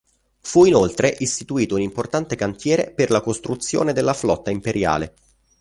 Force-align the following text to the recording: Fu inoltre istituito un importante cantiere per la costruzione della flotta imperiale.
Fu 0.39 0.65
inoltre 0.65 1.15
istituito 1.19 1.75
un 1.75 1.81
importante 1.81 2.35
cantiere 2.35 2.89
per 2.91 3.11
la 3.11 3.21
costruzione 3.21 3.93
della 3.93 4.15
flotta 4.15 4.49
imperiale. 4.49 5.13